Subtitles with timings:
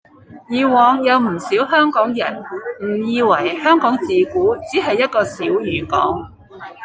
[0.49, 2.43] 以往有唔少香港人
[2.81, 6.27] 誤以為香港自古只係一個小漁港